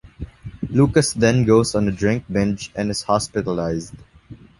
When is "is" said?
2.89-3.03